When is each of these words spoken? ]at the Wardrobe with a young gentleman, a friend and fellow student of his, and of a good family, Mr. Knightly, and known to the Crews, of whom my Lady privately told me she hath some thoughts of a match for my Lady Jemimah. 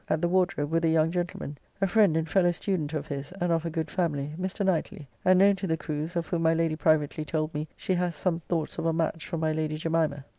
]at 0.09 0.19
the 0.19 0.27
Wardrobe 0.27 0.71
with 0.71 0.83
a 0.83 0.89
young 0.89 1.11
gentleman, 1.11 1.59
a 1.79 1.85
friend 1.85 2.17
and 2.17 2.27
fellow 2.27 2.51
student 2.51 2.91
of 2.91 3.05
his, 3.05 3.31
and 3.33 3.51
of 3.51 3.67
a 3.67 3.69
good 3.69 3.91
family, 3.91 4.33
Mr. 4.41 4.65
Knightly, 4.65 5.07
and 5.23 5.37
known 5.37 5.55
to 5.55 5.67
the 5.67 5.77
Crews, 5.77 6.15
of 6.15 6.25
whom 6.25 6.41
my 6.41 6.55
Lady 6.55 6.75
privately 6.75 7.23
told 7.23 7.53
me 7.53 7.67
she 7.77 7.93
hath 7.93 8.15
some 8.15 8.39
thoughts 8.49 8.79
of 8.79 8.87
a 8.87 8.93
match 8.93 9.27
for 9.27 9.37
my 9.37 9.51
Lady 9.51 9.77
Jemimah. 9.77 10.23